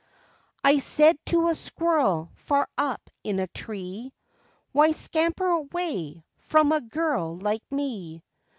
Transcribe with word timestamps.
I 0.63 0.79
said 0.79 1.23
to 1.27 1.49
a 1.49 1.53
squirrel 1.53 2.31
far 2.33 2.67
up 2.75 3.07
in 3.23 3.37
a 3.39 3.45
tree, 3.45 4.13
"Why 4.71 4.93
scamper 4.93 5.45
away 5.45 6.25
from 6.39 6.71
a 6.71 6.81
girl 6.81 7.37
like 7.37 7.61
me? 7.69 8.23